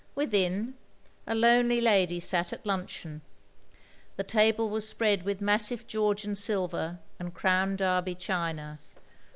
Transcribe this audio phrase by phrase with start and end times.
[0.15, 0.73] Within,
[1.27, 3.21] a lonely lady sat at limcheon.
[4.15, 8.79] The table was spread with massive Georgian silver and Crown Derby china.